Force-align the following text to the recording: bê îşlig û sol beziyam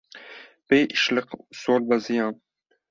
bê 0.67 0.79
îşlig 0.95 1.27
û 1.35 1.37
sol 1.61 1.81
beziyam 1.89 2.35